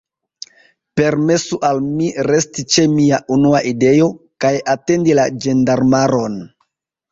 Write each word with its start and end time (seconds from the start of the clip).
Permesu 0.99 1.59
al 1.69 1.81
mi, 1.89 2.07
resti 2.29 2.65
ĉe 2.77 2.87
mia 2.95 3.21
unua 3.37 3.63
ideo, 3.75 4.09
kaj 4.47 4.53
atendi 4.77 5.21
la 5.23 5.29
ĝendarmaron. 5.47 6.43